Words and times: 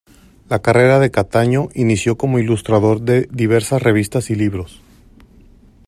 La 0.49 0.63
carrera 0.63 0.97
de 0.97 1.11
Cataño 1.11 1.69
inició 1.75 2.17
como 2.17 2.39
ilustrador 2.39 3.01
de 3.01 3.27
diversas 3.31 3.83
revistas 3.83 4.31
y 4.31 4.35
libros. 4.35 4.81